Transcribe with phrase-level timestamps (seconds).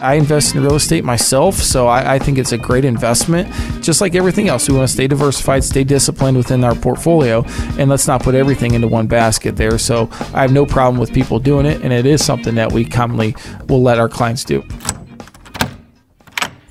[0.00, 3.52] I invest in real estate myself, so I, I, think it's a great investment.
[3.82, 7.42] Just like everything else, we want to stay diversified, stay disciplined within our portfolio,
[7.80, 9.76] and let's not put everything into one basket there.
[9.76, 12.84] So I have no problem with people doing it, and it is something that we
[12.84, 13.34] commonly
[13.68, 14.64] will let our clients do.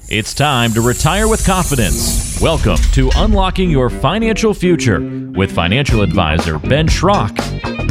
[0.08, 2.40] It's time to retire with confidence.
[2.40, 5.02] Welcome to Unlocking Your Financial Future
[5.36, 7.87] with financial advisor Ben Schrock.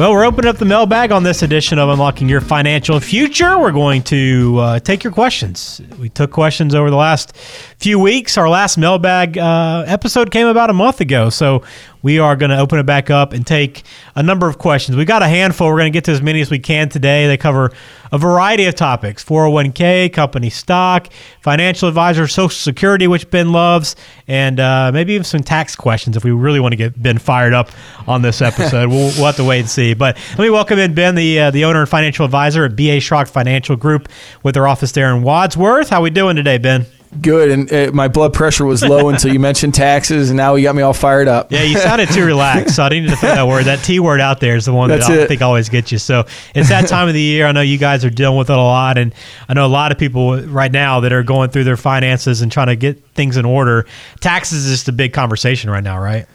[0.00, 3.58] Well, we're opening up the mailbag on this edition of Unlocking Your Financial Future.
[3.58, 5.82] We're going to uh, take your questions.
[5.98, 7.36] We took questions over the last
[7.76, 8.38] few weeks.
[8.38, 11.64] Our last mailbag uh, episode came about a month ago, so
[12.02, 13.82] we are going to open it back up and take
[14.14, 14.96] a number of questions.
[14.96, 15.68] We got a handful.
[15.68, 17.26] We're going to get to as many as we can today.
[17.26, 17.72] They cover
[18.12, 21.08] a variety of topics 401k, company stock,
[21.40, 26.24] financial advisor, Social Security, which Ben loves, and uh, maybe even some tax questions if
[26.24, 27.70] we really want to get Ben fired up
[28.06, 28.88] on this episode.
[28.90, 29.94] we'll, we'll, have to wait and see.
[29.94, 32.98] But let me welcome in Ben, the, uh, the owner and financial advisor at BA
[32.98, 34.08] Schrock Financial Group
[34.42, 35.88] with their office there in Wadsworth.
[35.88, 36.86] How we doing today, Ben?
[37.20, 40.64] Good, and uh, my blood pressure was low until you mentioned taxes, and now you
[40.64, 41.50] got me all fired up.
[41.50, 43.64] Yeah, you sounded too relaxed, so I needed to throw that word.
[43.64, 45.98] That T word out there is the one That's that I think always gets you.
[45.98, 47.46] So it's that time of the year.
[47.46, 49.14] I know you guys are dealing with it a lot, and
[49.48, 52.50] I know a lot of people right now that are going through their finances and
[52.50, 53.86] trying to get things in order.
[54.20, 56.26] Taxes is just a big conversation right now, right?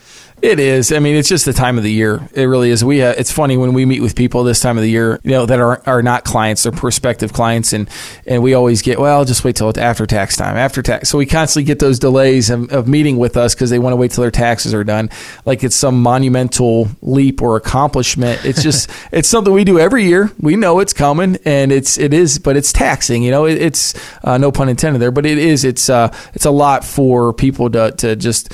[0.41, 0.91] It is.
[0.91, 2.28] I mean, it's just the time of the year.
[2.33, 2.83] It really is.
[2.83, 3.02] We.
[3.02, 5.45] Uh, it's funny when we meet with people this time of the year, you know,
[5.45, 7.89] that are are not clients, they're prospective clients, and
[8.28, 11.09] and we always get, well, just wait till it's after tax time, after tax.
[11.09, 13.97] So we constantly get those delays of, of meeting with us because they want to
[13.97, 15.09] wait till their taxes are done,
[15.45, 18.44] like it's some monumental leap or accomplishment.
[18.44, 20.31] It's just it's something we do every year.
[20.39, 23.23] We know it's coming, and it's it is, but it's taxing.
[23.23, 25.63] You know, it, it's uh, no pun intended there, but it is.
[25.63, 28.53] It's uh, it's a lot for people to to just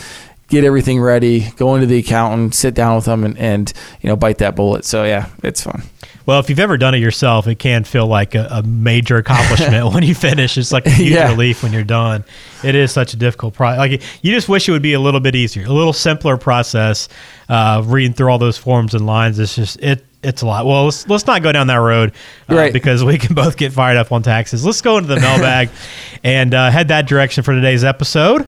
[0.52, 4.16] get everything ready, go into the accountant, sit down with them, and, and you know
[4.16, 4.86] bite that bullet.
[4.86, 5.82] So yeah, it's fun.
[6.28, 9.94] Well, if you've ever done it yourself, it can feel like a, a major accomplishment
[9.94, 10.58] when you finish.
[10.58, 11.30] It's like a huge yeah.
[11.30, 12.24] relief when you're done.
[12.64, 13.80] It is such a difficult process.
[13.80, 17.10] Like you just wish it would be a little bit easier, a little simpler process.
[17.50, 20.66] Uh, reading through all those forms and lines, it's just it it's a lot.
[20.66, 22.14] Well, let's let's not go down that road,
[22.50, 22.74] uh, right?
[22.74, 24.66] Because we can both get fired up on taxes.
[24.66, 25.70] Let's go into the mailbag
[26.24, 28.46] and uh, head that direction for today's episode.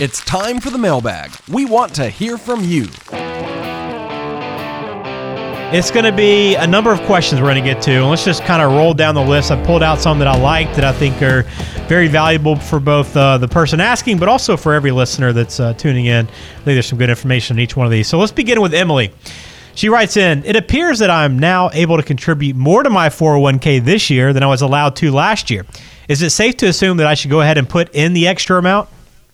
[0.00, 1.32] It's time for the mailbag.
[1.48, 2.86] We want to hear from you.
[5.72, 7.90] It's going to be a number of questions we're going to get to.
[7.90, 9.50] And let's just kind of roll down the list.
[9.50, 11.42] I pulled out some that I like that I think are
[11.88, 15.74] very valuable for both uh, the person asking, but also for every listener that's uh,
[15.74, 16.28] tuning in.
[16.28, 18.06] I think there's some good information in each one of these.
[18.06, 19.12] So let's begin with Emily.
[19.74, 23.84] She writes in It appears that I'm now able to contribute more to my 401k
[23.84, 25.66] this year than I was allowed to last year.
[26.08, 28.58] Is it safe to assume that I should go ahead and put in the extra
[28.58, 28.90] amount?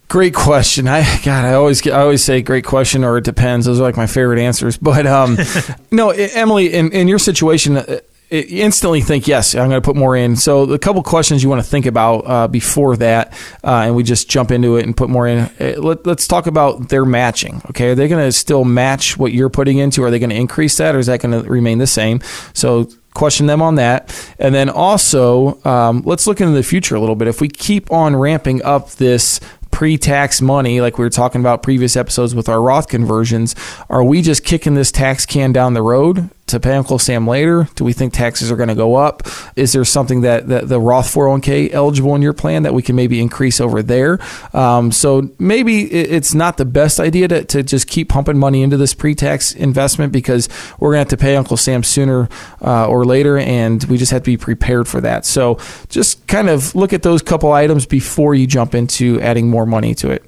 [0.09, 0.87] Great question.
[0.87, 3.67] I God, I always I always say great question or it depends.
[3.67, 4.77] Those are like my favorite answers.
[4.77, 5.39] But um,
[5.91, 8.01] no, Emily, in, in your situation, uh,
[8.31, 11.63] instantly think yes i'm going to put more in so a couple questions you want
[11.63, 13.33] to think about uh, before that
[13.63, 16.47] uh, and we just jump into it and put more in uh, Let, us talk
[16.47, 20.11] about their matching okay are they going to still match what you're putting into are
[20.11, 22.21] they going to increase that or is that going to remain the same
[22.55, 24.13] so question them on that.
[24.39, 27.29] And then also, um, let's look into the future a little bit.
[27.29, 29.41] If we keep on ramping up this
[29.75, 33.57] pre-tax money like we were talking about previous episodes with our Roth conversions
[33.91, 37.69] are we just kicking this tax can down the road to pay Uncle Sam later?
[37.75, 39.23] Do we think taxes are going to go up?
[39.57, 42.97] Is there something that, that the Roth 401k eligible in your plan that we can
[42.97, 44.19] maybe increase over there?
[44.53, 48.77] Um, so maybe it's not the best idea to, to just keep pumping money into
[48.77, 52.29] this pre-tax investment because we're going to have to pay Uncle Sam sooner
[52.61, 55.25] uh, or later, and we just have to be prepared for that.
[55.25, 59.67] So just kind of look at those couple items before you jump into adding more
[59.67, 60.25] money to it.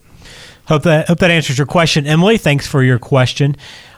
[0.67, 2.39] Hope that hope that answers your question, Emily.
[2.39, 3.57] Thanks for your question.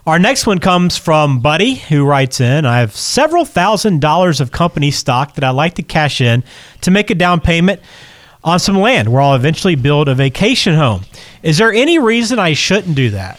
[0.08, 4.50] Our next one comes from Buddy, who writes in I have several thousand dollars of
[4.50, 6.44] company stock that I'd like to cash in
[6.80, 7.82] to make a down payment
[8.42, 11.02] on some land where I'll eventually build a vacation home.
[11.42, 13.38] Is there any reason I shouldn't do that?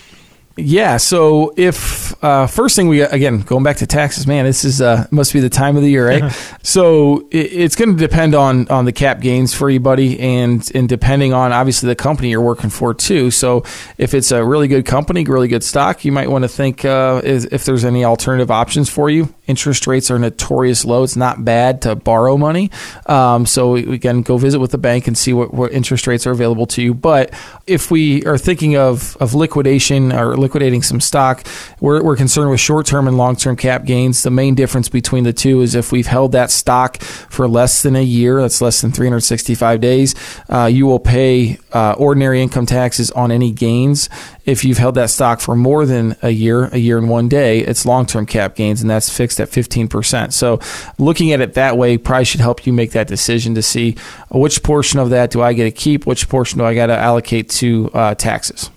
[0.62, 0.98] Yeah.
[0.98, 5.08] So if uh, first thing we again going back to taxes, man, this is uh,
[5.12, 6.32] must be the time of the year, right?
[6.64, 10.70] so it, it's going to depend on on the cap gains for you, buddy, and
[10.76, 13.32] and depending on obviously the company you're working for too.
[13.32, 13.64] So
[13.98, 17.22] if it's a really good company, really good stock, you might want to think uh,
[17.24, 19.34] if there's any alternative options for you.
[19.50, 21.02] Interest rates are notorious low.
[21.02, 22.70] It's not bad to borrow money.
[23.08, 26.32] Um, so can go visit with the bank and see what, what interest rates are
[26.32, 26.94] available to you.
[26.94, 27.34] But
[27.66, 31.46] if we are thinking of of liquidation or liquidating some stock,
[31.80, 34.22] we're, we're concerned with short term and long term cap gains.
[34.22, 37.96] The main difference between the two is if we've held that stock for less than
[37.96, 40.16] a year, that's less than 365 days,
[40.50, 44.10] uh, you will pay uh, ordinary income taxes on any gains
[44.50, 47.60] if you've held that stock for more than a year, a year and one day,
[47.60, 50.34] it's long term cap gains, and that's fixed at 15%.
[50.34, 50.60] So
[50.98, 53.96] looking at it that way probably should help you make that decision to see
[54.32, 56.98] which portion of that do I get to keep, which portion do I got to
[56.98, 58.70] allocate to uh, taxes.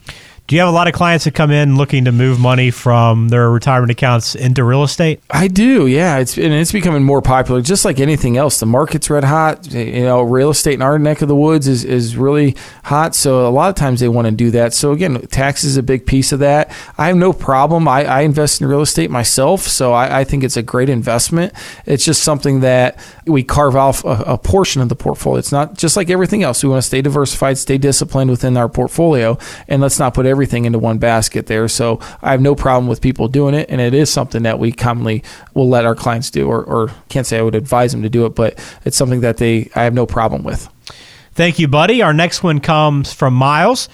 [0.48, 3.28] Do you have a lot of clients that come in looking to move money from
[3.28, 5.20] their retirement accounts into real estate?
[5.30, 6.18] I do, yeah.
[6.18, 8.58] It's and it's becoming more popular, just like anything else.
[8.58, 9.72] The market's red hot.
[9.72, 13.14] You know, real estate in our neck of the woods is, is really hot.
[13.14, 14.74] So a lot of times they want to do that.
[14.74, 16.74] So again, tax is a big piece of that.
[16.98, 17.86] I have no problem.
[17.86, 21.52] I, I invest in real estate myself, so I, I, think it's a great investment.
[21.86, 25.38] It's just something that we carve off a, a portion of the portfolio.
[25.38, 26.62] It's not just like everything else.
[26.62, 30.64] We want to stay diversified, stay disciplined within our portfolio, and let's not put everything
[30.64, 31.68] into one basket there.
[31.68, 34.72] So I have no problem with people doing it, and it is something that we
[34.72, 35.22] commonly
[35.54, 38.26] will let our clients do, or, or can't say I would advise them to do
[38.26, 40.68] it, but it's something that they I have no problem with.
[41.34, 42.02] Thank you, buddy.
[42.02, 43.88] Our next one comes from Miles.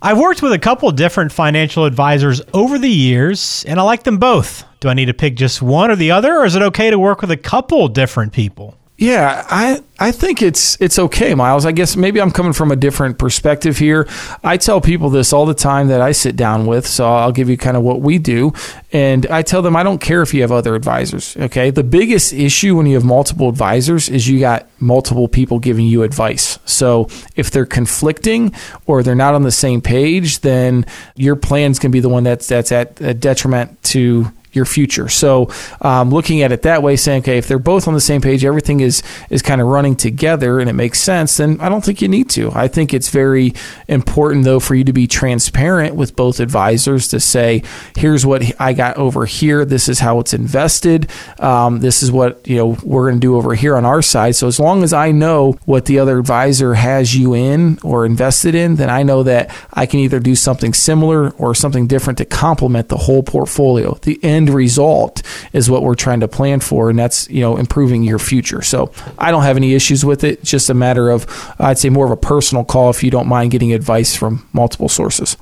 [0.00, 4.18] I've worked with a couple different financial advisors over the years, and I like them
[4.18, 4.64] both.
[4.78, 6.98] Do I need to pick just one or the other, or is it okay to
[6.98, 8.77] work with a couple different people?
[9.00, 11.64] Yeah, I I think it's it's okay, Miles.
[11.64, 14.08] I guess maybe I'm coming from a different perspective here.
[14.42, 17.48] I tell people this all the time that I sit down with, so I'll give
[17.48, 18.52] you kind of what we do,
[18.92, 21.36] and I tell them I don't care if you have other advisors.
[21.36, 25.86] Okay, the biggest issue when you have multiple advisors is you got multiple people giving
[25.86, 26.58] you advice.
[26.64, 28.52] So if they're conflicting
[28.86, 30.84] or they're not on the same page, then
[31.14, 35.08] your plan's going to be the one that's that's at a detriment to your future.
[35.08, 35.50] So,
[35.80, 38.44] um, looking at it that way, saying, okay, if they're both on the same page,
[38.44, 41.36] everything is is kind of running together, and it makes sense.
[41.36, 42.50] Then I don't think you need to.
[42.54, 43.54] I think it's very
[43.88, 47.62] important, though, for you to be transparent with both advisors to say,
[47.96, 49.64] here's what I got over here.
[49.64, 51.10] This is how it's invested.
[51.38, 54.36] Um, this is what you know we're going to do over here on our side.
[54.36, 58.54] So as long as I know what the other advisor has you in or invested
[58.54, 62.24] in, then I know that I can either do something similar or something different to
[62.24, 63.98] complement the whole portfolio.
[64.02, 67.56] The end end result is what we're trying to plan for, and that's you know
[67.56, 68.62] improving your future.
[68.62, 70.42] So I don't have any issues with it.
[70.42, 71.26] Just a matter of
[71.58, 74.88] I'd say more of a personal call if you don't mind getting advice from multiple
[74.88, 75.36] sources.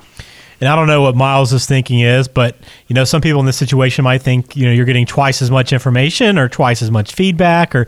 [0.58, 2.56] And I don't know what Miles' thinking is, but
[2.86, 5.50] you know, some people in this situation might think you know you're getting twice as
[5.50, 7.86] much information or twice as much feedback or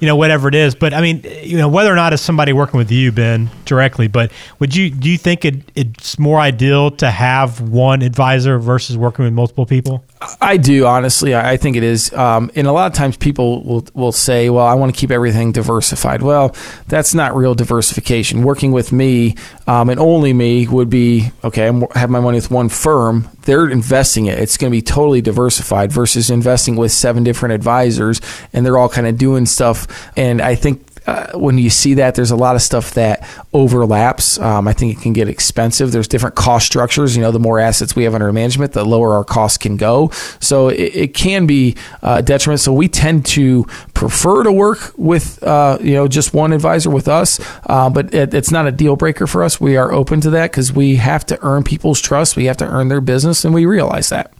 [0.00, 0.74] you know whatever it is.
[0.74, 4.06] But I mean, you know, whether or not it's somebody working with you, Ben, directly,
[4.06, 8.98] but would you do you think it, it's more ideal to have one advisor versus
[8.98, 10.04] working with multiple people?
[10.40, 11.34] I do honestly.
[11.34, 14.66] I think it is, um, and a lot of times people will will say, "Well,
[14.66, 16.54] I want to keep everything diversified." Well,
[16.88, 18.42] that's not real diversification.
[18.42, 19.36] Working with me
[19.66, 21.68] um, and only me would be okay.
[21.68, 23.28] I have my money with one firm.
[23.42, 24.38] They're investing it.
[24.38, 28.20] It's going to be totally diversified versus investing with seven different advisors,
[28.52, 30.10] and they're all kind of doing stuff.
[30.18, 34.38] And I think uh, when you see that, there's a lot of stuff that overlaps.
[34.38, 35.90] Um, I think it can get expensive.
[35.90, 37.16] There's different cost structures.
[37.16, 40.10] You know, the more assets we have under management, the lower our costs can go.
[40.38, 42.60] So it, it can be uh, detriment.
[42.60, 43.64] So we tend to
[43.94, 48.32] prefer to work with, uh, you know, just one advisor with us, uh, but it,
[48.32, 49.60] it's not a deal breaker for us.
[49.60, 52.36] We are open to that because we have to earn people's trust.
[52.36, 54.32] We have to earn their business, and we realize that.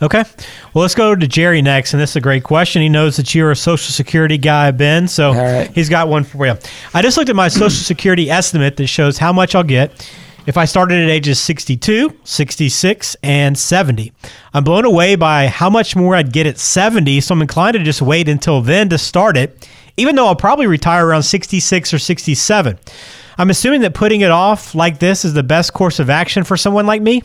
[0.00, 0.22] Okay.
[0.72, 1.92] Well, let's go to Jerry next.
[1.92, 2.82] And this is a great question.
[2.82, 5.08] He knows that you're a Social Security guy, Ben.
[5.08, 5.70] So right.
[5.72, 6.54] he's got one for you.
[6.94, 10.08] I just looked at my Social Security estimate that shows how much I'll get
[10.46, 14.12] if I started at ages 62, 66, and 70.
[14.54, 17.20] I'm blown away by how much more I'd get at 70.
[17.20, 20.66] So I'm inclined to just wait until then to start it, even though I'll probably
[20.66, 22.78] retire around 66 or 67.
[23.36, 26.56] I'm assuming that putting it off like this is the best course of action for
[26.56, 27.22] someone like me.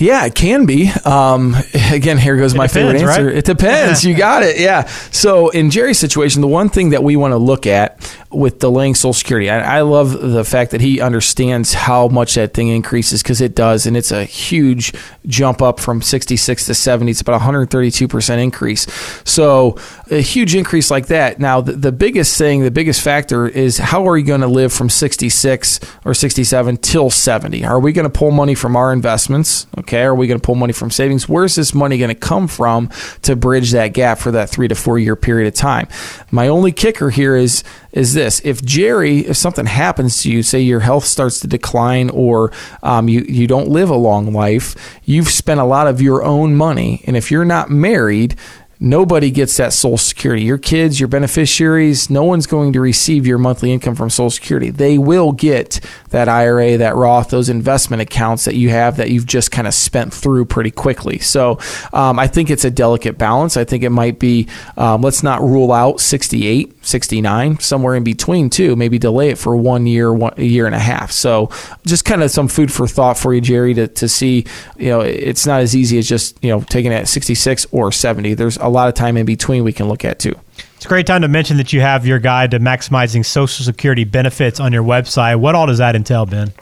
[0.00, 0.90] Yeah, it can be.
[1.04, 1.54] Um,
[1.92, 3.26] again, here goes my depends, favorite answer.
[3.26, 3.36] Right?
[3.36, 4.02] It depends.
[4.04, 4.58] you got it.
[4.58, 4.86] Yeah.
[5.12, 8.94] So in Jerry's situation, the one thing that we want to look at with delaying
[8.94, 13.22] Social Security, I, I love the fact that he understands how much that thing increases
[13.22, 14.94] because it does, and it's a huge
[15.26, 17.10] jump up from 66 to 70.
[17.10, 18.86] It's about 132 percent increase.
[19.28, 19.76] So
[20.10, 21.38] a huge increase like that.
[21.38, 24.72] Now, the, the biggest thing, the biggest factor is how are you going to live
[24.72, 27.66] from 66 or 67 till 70?
[27.66, 29.66] Are we going to pull money from our investments?
[29.76, 29.89] Okay.
[29.98, 31.28] Are we going to pull money from savings?
[31.28, 32.90] Where's this money going to come from
[33.22, 35.88] to bridge that gap for that three to four year period of time?
[36.30, 40.60] My only kicker here is is this: if Jerry, if something happens to you, say
[40.60, 45.28] your health starts to decline or um, you you don't live a long life, you've
[45.28, 48.36] spent a lot of your own money, and if you're not married,
[48.82, 50.42] Nobody gets that Social Security.
[50.42, 54.70] Your kids, your beneficiaries, no one's going to receive your monthly income from Social Security.
[54.70, 59.26] They will get that IRA, that Roth, those investment accounts that you have that you've
[59.26, 61.18] just kind of spent through pretty quickly.
[61.18, 61.58] So
[61.92, 63.58] um, I think it's a delicate balance.
[63.58, 68.48] I think it might be, um, let's not rule out 68 69, somewhere in between
[68.48, 68.76] too.
[68.76, 71.12] Maybe delay it for one year, one, a year and a half.
[71.12, 71.50] So
[71.84, 74.46] just kind of some food for thought for you, Jerry, to, to see,
[74.78, 77.92] you know, it's not as easy as just, you know, taking it at 66 or
[77.92, 78.34] 70.
[78.34, 80.34] There's a lot of time in between we can look at too.
[80.76, 84.04] It's a great time to mention that you have your guide to maximizing Social Security
[84.04, 85.38] benefits on your website.
[85.38, 86.52] What all does that entail, Ben?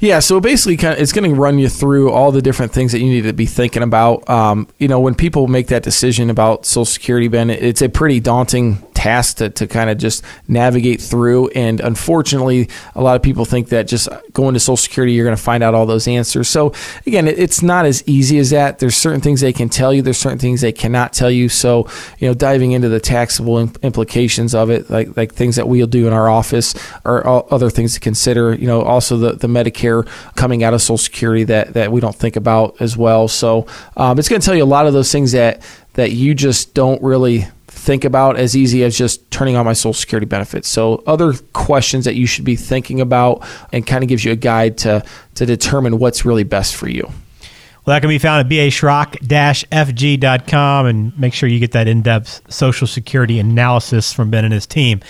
[0.00, 2.92] Yeah, so basically, kind of, it's going to run you through all the different things
[2.92, 4.28] that you need to be thinking about.
[4.28, 8.20] Um, you know, when people make that decision about Social Security, Ben, it's a pretty
[8.20, 11.48] daunting task to, to kind of just navigate through.
[11.50, 15.36] And unfortunately, a lot of people think that just going to Social Security, you're going
[15.36, 16.48] to find out all those answers.
[16.48, 16.72] So
[17.06, 18.80] again, it's not as easy as that.
[18.80, 20.02] There's certain things they can tell you.
[20.02, 21.48] There's certain things they cannot tell you.
[21.48, 21.88] So
[22.18, 26.06] you know, diving into the taxable implications of it, like like things that we'll do
[26.06, 26.74] in our office,
[27.04, 28.54] or other things to consider.
[28.54, 32.14] You know, also the the Medicare coming out of Social Security that that we don't
[32.14, 33.28] think about as well.
[33.28, 35.62] So um, it's going to tell you a lot of those things that
[35.94, 37.46] that you just don't really
[37.78, 40.68] think about as easy as just turning on my Social Security benefits.
[40.68, 44.36] So, other questions that you should be thinking about and kind of gives you a
[44.36, 45.04] guide to,
[45.36, 47.04] to determine what's really best for you.
[47.04, 52.86] Well, that can be found at baschrock-fg.com and make sure you get that in-depth Social
[52.86, 55.00] Security analysis from Ben and his team.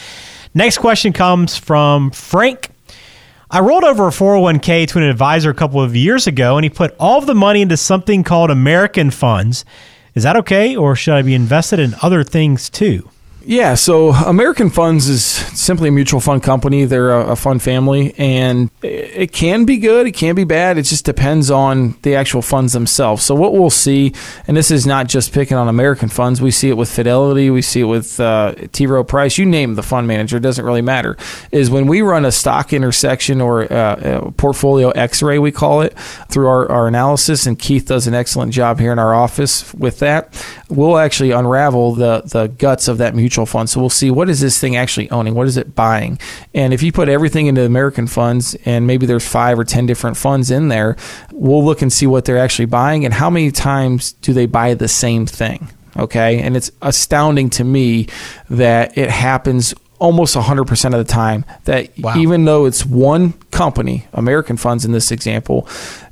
[0.54, 2.70] Next question comes from Frank.
[3.50, 6.68] I rolled over a 401k to an advisor a couple of years ago, and he
[6.68, 9.64] put all of the money into something called American funds.
[10.14, 13.08] Is that okay, or should I be invested in other things too?
[13.44, 16.84] Yeah, so American Funds is simply a mutual fund company.
[16.84, 20.76] They're a, a, fund family, and it can be good, it can be bad.
[20.76, 23.24] It just depends on the actual funds themselves.
[23.24, 24.12] So, what we'll see,
[24.46, 27.62] and this is not just picking on American funds, we see it with Fidelity, we
[27.62, 28.86] see it with uh, T.
[28.86, 31.16] Rowe Price, you name the fund manager, it doesn't really matter.
[31.50, 35.98] Is when we run a stock intersection or uh, portfolio x ray, we call it,
[36.28, 40.00] through our, our analysis, and Keith does an excellent job here in our office with
[40.00, 40.34] that,
[40.68, 43.70] we'll actually unravel the, the guts of that mutual mutual fund.
[43.70, 45.34] So we'll see what is this thing actually owning?
[45.34, 46.18] What is it buying?
[46.54, 50.16] And if you put everything into American funds and maybe there's five or 10 different
[50.16, 50.96] funds in there,
[51.32, 54.74] we'll look and see what they're actually buying and how many times do they buy
[54.74, 55.68] the same thing.
[55.96, 56.40] Okay.
[56.40, 58.08] And it's astounding to me
[58.50, 62.16] that it happens almost 100% of the time that wow.
[62.16, 65.68] even though it's one company, American funds in this example,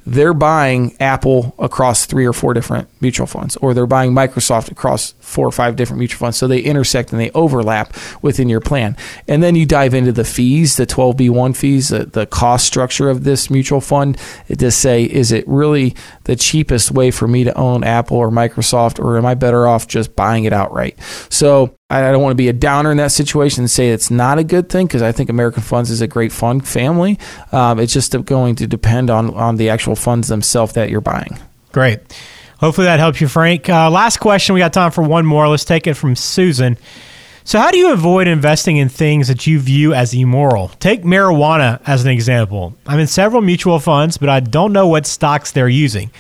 [0.07, 5.15] they're buying Apple across three or four different mutual funds, or they're buying Microsoft across
[5.19, 6.37] four or five different mutual funds.
[6.37, 8.97] So they intersect and they overlap within your plan.
[9.27, 13.25] And then you dive into the fees, the 12B1 fees, the, the cost structure of
[13.25, 14.17] this mutual fund
[14.47, 19.03] to say, is it really the cheapest way for me to own Apple or Microsoft,
[19.03, 20.97] or am I better off just buying it outright?
[21.31, 24.39] So I don't want to be a downer in that situation and say it's not
[24.39, 27.17] a good thing because I think American Funds is a great fund family.
[27.53, 31.39] Um, it's just going to depend on, on the actual funds themselves that you're buying.
[31.71, 32.01] Great.
[32.59, 33.69] Hopefully that helps you, Frank.
[33.69, 34.55] Uh, last question.
[34.55, 35.47] We got time for one more.
[35.47, 36.77] Let's take it from Susan.
[37.45, 40.69] So, how do you avoid investing in things that you view as immoral?
[40.81, 42.75] Take marijuana as an example.
[42.85, 46.11] I'm in several mutual funds, but I don't know what stocks they're using.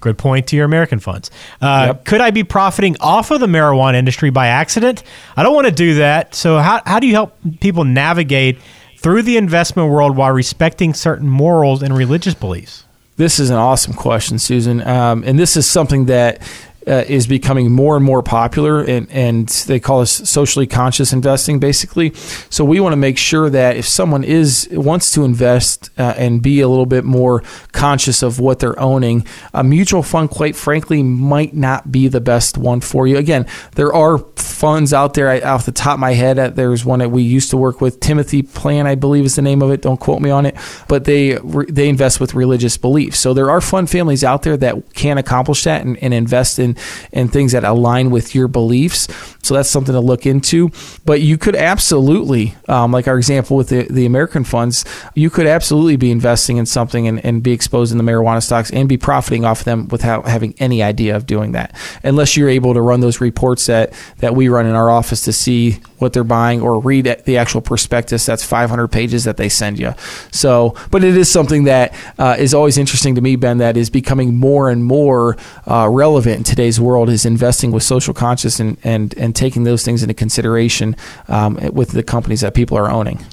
[0.00, 1.30] Good point to your American funds.
[1.60, 2.04] Uh, yep.
[2.04, 5.02] Could I be profiting off of the marijuana industry by accident?
[5.36, 6.34] I don't want to do that.
[6.34, 8.58] So, how, how do you help people navigate
[8.98, 12.84] through the investment world while respecting certain morals and religious beliefs?
[13.16, 14.80] This is an awesome question, Susan.
[14.80, 16.40] Um, and this is something that
[16.86, 21.58] uh, is becoming more and more popular, and, and they call us socially conscious investing,
[21.58, 22.14] basically.
[22.48, 26.42] So we want to make sure that if someone is wants to invest uh, and
[26.42, 31.02] be a little bit more conscious of what they're owning, a mutual fund, quite frankly,
[31.02, 33.16] might not be the best one for you.
[33.18, 35.28] Again, there are funds out there.
[35.28, 37.80] I, off the top of my head, uh, there's one that we used to work
[37.80, 39.82] with, Timothy Plan, I believe is the name of it.
[39.82, 40.56] Don't quote me on it,
[40.88, 43.18] but they they invest with religious beliefs.
[43.18, 46.69] So there are fund families out there that can accomplish that and, and invest in
[47.12, 49.08] and things that align with your beliefs.
[49.42, 50.70] So that's something to look into.
[51.04, 54.84] But you could absolutely, um, like our example with the, the American funds,
[55.14, 58.70] you could absolutely be investing in something and, and be exposed in the marijuana stocks
[58.70, 61.74] and be profiting off them without having any idea of doing that.
[62.04, 65.32] Unless you're able to run those reports that, that we run in our office to
[65.32, 69.78] see what they're buying or read the actual prospectus that's 500 pages that they send
[69.78, 69.94] you.
[70.30, 73.90] So, but it is something that uh, is always interesting to me, Ben, that is
[73.90, 78.76] becoming more and more uh, relevant in today's world is investing with social conscious and,
[78.84, 80.96] and, and taking those things into consideration
[81.28, 83.24] um, with the companies that people are owning.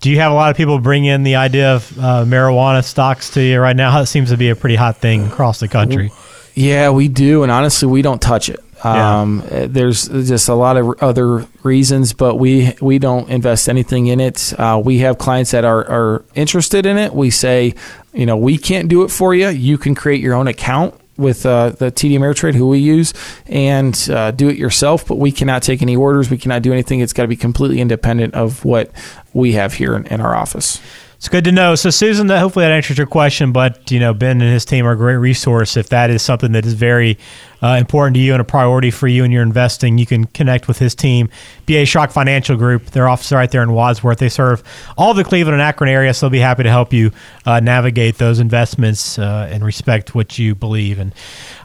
[0.00, 3.30] Do you have a lot of people bring in the idea of uh, marijuana stocks
[3.30, 4.00] to you right now?
[4.00, 6.12] It seems to be a pretty hot thing across the country.
[6.54, 8.60] Yeah, we do, and honestly, we don't touch it.
[8.84, 9.66] Um, yeah.
[9.68, 14.52] There's just a lot of other reasons, but we we don't invest anything in it.
[14.58, 17.12] Uh, we have clients that are, are interested in it.
[17.12, 17.74] We say,
[18.12, 19.48] you know, we can't do it for you.
[19.48, 23.12] You can create your own account with uh, the TD Ameritrade, who we use,
[23.46, 25.06] and uh, do it yourself.
[25.06, 26.30] But we cannot take any orders.
[26.30, 27.00] We cannot do anything.
[27.00, 28.92] It's got to be completely independent of what
[29.34, 30.80] we have here in, in our office.
[31.16, 31.74] It's good to know.
[31.74, 33.50] So, Susan, hopefully that answers your question.
[33.50, 36.52] But you know, Ben and his team are a great resource if that is something
[36.52, 37.18] that is very
[37.62, 39.98] uh, important to you and a priority for you in your investing.
[39.98, 41.28] You can connect with his team,
[41.66, 42.86] BA Schrock Financial Group.
[42.86, 44.18] Their office right there in Wadsworth.
[44.18, 44.62] They serve
[44.96, 47.10] all the Cleveland and Akron area, so they'll be happy to help you
[47.46, 50.98] uh, navigate those investments uh, and respect what you believe.
[50.98, 51.14] And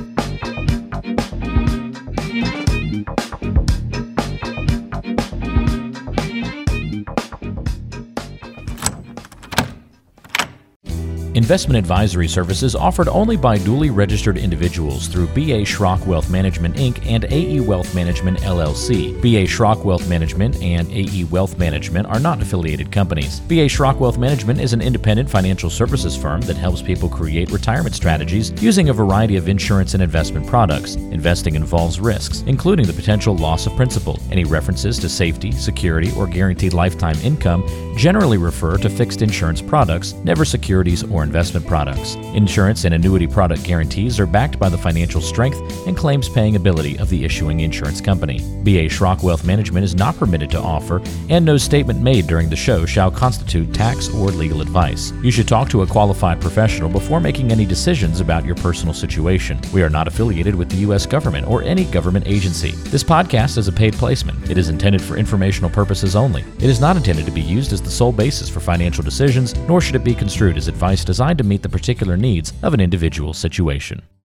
[11.37, 17.05] Investment advisory services offered only by duly registered individuals through BA Schrock Wealth Management Inc.
[17.05, 19.13] and AE Wealth Management LLC.
[19.21, 23.39] BA Schrock Wealth Management and AE Wealth Management are not affiliated companies.
[23.41, 27.93] BA Schrock Wealth Management is an independent financial services firm that helps people create retirement
[27.93, 30.95] strategies using a variety of insurance and investment products.
[30.95, 34.19] Investing involves risks, including the potential loss of principal.
[34.31, 37.61] Any references to safety, security, or guaranteed lifetime income
[37.97, 42.13] generally refer to fixed insurance products, never securities or investment products.
[42.35, 46.97] Insurance and annuity product guarantees are backed by the financial strength and claims paying ability
[46.99, 48.37] of the issuing insurance company.
[48.63, 52.55] BA Schrock Wealth Management is not permitted to offer, and no statement made during the
[52.55, 55.11] show shall constitute tax or legal advice.
[55.23, 59.59] You should talk to a qualified professional before making any decisions about your personal situation.
[59.73, 61.07] We are not affiliated with the U.S.
[61.07, 62.71] government or any government agency.
[62.89, 64.51] This podcast is a paid placement.
[64.51, 66.43] It is intended for informational purposes only.
[66.59, 69.81] It is not intended to be used as the sole basis for financial decisions, nor
[69.81, 73.33] should it be construed as advice designed to meet the particular needs of an individual
[73.33, 74.01] situation.